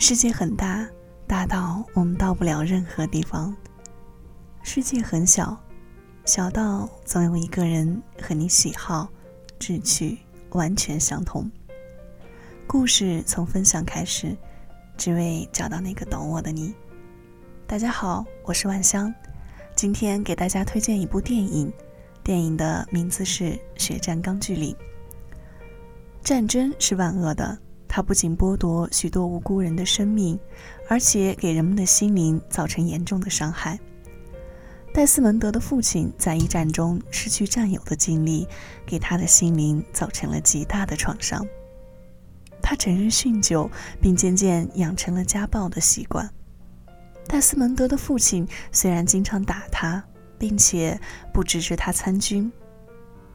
[0.00, 0.88] 世界很大，
[1.26, 3.52] 大到我们到不了任何地方；
[4.62, 5.58] 世界很小，
[6.24, 9.08] 小到总有一个人和你喜好、
[9.58, 10.18] 志趣
[10.50, 11.50] 完全相同。
[12.64, 14.36] 故事从分享开始，
[14.96, 16.72] 只为找到那个懂我的你。
[17.66, 19.12] 大家好，我是万香，
[19.74, 21.72] 今天给大家推荐一部电影，
[22.22, 23.44] 电影的名字是
[23.76, 24.72] 《血战钢锯岭》。
[26.22, 30.38] 战争是万恶的，它不仅剥夺许多无辜人的生命，
[30.88, 33.80] 而且给人们的心灵造成严重的伤害。
[34.92, 38.46] 戴斯蒙德的父亲在一战中失去战友的经历，
[38.86, 41.46] 给他的心灵造成了极大的创伤。
[42.60, 43.70] 他整日酗酒，
[44.00, 46.28] 并渐渐养成了家暴的习惯。
[47.26, 50.02] 戴斯蒙德的父亲虽然经常打他，
[50.38, 50.98] 并且
[51.32, 52.50] 不支持他参军，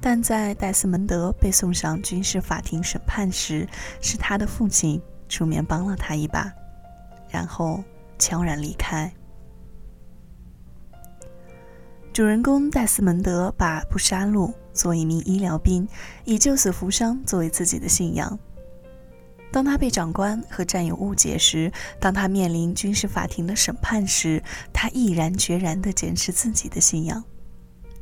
[0.00, 3.68] 但在戴斯蒙德被送上军事法庭审判时，
[4.00, 6.52] 是他的父亲出面帮了他一把，
[7.28, 7.82] 然后
[8.18, 9.12] 悄然离开。
[12.12, 15.86] 主人公戴斯蒙德把不杀戮做一名医疗兵，
[16.24, 18.38] 以救死扶伤作为自己的信仰。
[19.50, 24.42] 当他被长官和战友误解时，当他面临军事法庭的审判时，
[24.72, 27.22] 他毅然决然地坚持自己的信仰。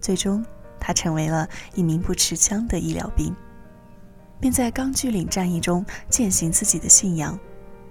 [0.01, 0.45] 最终，
[0.87, 3.35] 他成为了一名不持枪的医疗兵，
[4.39, 7.37] 并在钢锯岭战役中践行自己的信仰，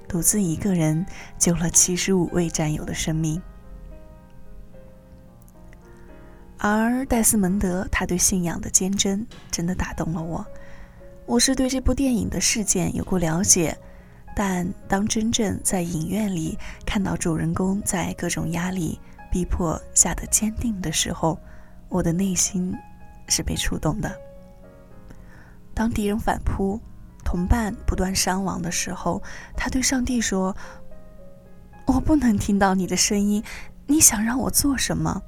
[0.08, 1.06] 独自一个人
[1.38, 3.42] 救了七十五位战友的生命。
[6.58, 10.46] 而戴斯蒙德，他对信仰的坚贞，真的打动了我。
[11.26, 13.78] 我是对这部电影的事件有过了解，
[14.34, 18.98] 但当真正在影院里看到主人公在各种压力
[19.30, 21.38] 逼迫下的坚定的时候，
[21.90, 22.76] 我的内心
[23.28, 24.14] 是被触动的。
[25.74, 26.80] 当敌人反扑，
[27.24, 29.22] 同伴不断伤亡的时候，
[29.56, 30.56] 他对上帝说
[31.86, 33.44] ：“我不能听到你的声音，
[33.86, 35.22] 你想让我做什么？”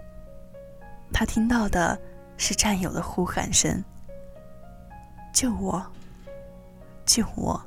[1.11, 1.99] 他听到的
[2.37, 3.83] 是战友的呼喊声。
[5.33, 5.85] 救我！
[7.05, 7.61] 救我！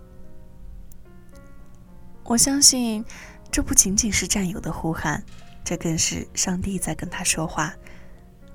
[2.24, 3.04] 我相信，
[3.50, 5.22] 这不仅仅是战友的呼喊，
[5.64, 7.74] 这更是上帝在跟他说话。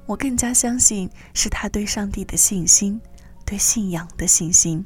[0.05, 3.01] 我更加相信，是他对上帝的信心，
[3.45, 4.85] 对信仰的信心，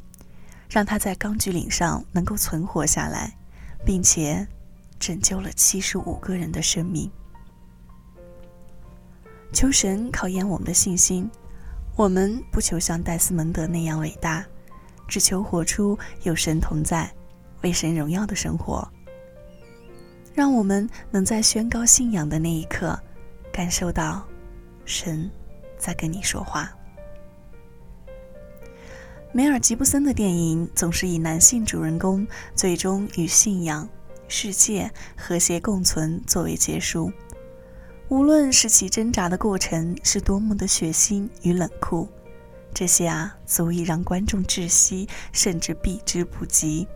[0.69, 3.37] 让他在钢锯岭上能够存活下来，
[3.85, 4.47] 并且
[4.99, 7.11] 拯救了七十五个人的生命。
[9.51, 11.29] 求神考验我们的信心。
[11.95, 14.45] 我们不求像戴斯蒙德那样伟大，
[15.05, 17.11] 只求活出有神同在、
[17.61, 18.87] 为神荣耀的生活。
[20.33, 22.97] 让我们能在宣告信仰的那一刻，
[23.51, 24.25] 感受到
[24.89, 25.29] 神
[25.77, 26.75] 在跟你说话。
[29.31, 33.87] 梅尔吉布森的电影总是以男性主人公最终与信仰、
[34.27, 37.11] 世界和谐共存作为结束。
[38.07, 42.09] 无论是其挣扎的过程是多么的血腥与冷酷，
[42.73, 46.87] 这些啊，足以让观众窒息，甚至避之不及。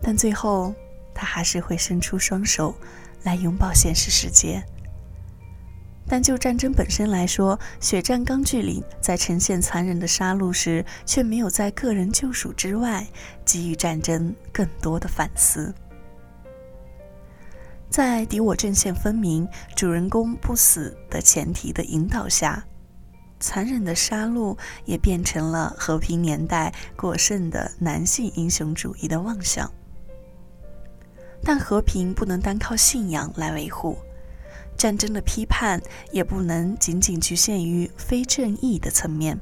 [0.00, 0.74] 但最后，
[1.14, 2.74] 他还是会伸出双手，
[3.24, 4.64] 来拥抱现实世界。
[6.12, 13.06] 但就战争本身来说，《血战钢锯岭》在呈现残忍的杀戮时，却没有在个人救赎之外，
[13.46, 15.74] 给予战争更多的反思。
[17.88, 22.62] 在敌我阵线分明、主人公不死的前提的引导下，
[23.40, 29.72] 残忍的杀戮也变成了和平年代过剩的男性英雄主义的妄想。
[31.42, 33.96] 但和平不能单靠信仰来维护，
[34.82, 39.38] 战争的批判也不能仅仅局限于非正义的层面。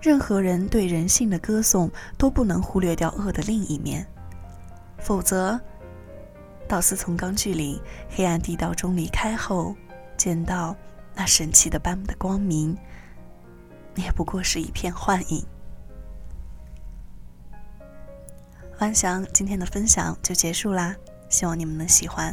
[0.00, 4.06] 任何人对人性的歌颂都不能忽略掉恶的另一面，
[5.00, 5.60] 否则。
[6.68, 9.74] 道斯从钢锯岭黑暗地道中离开后，
[10.16, 10.76] 见到
[11.16, 12.78] 那神奇的斑的光明，
[13.96, 15.44] 也不过是一片幻影。
[18.78, 20.94] 万想今天的分享就结束啦，
[21.28, 22.32] 希望你们能喜欢。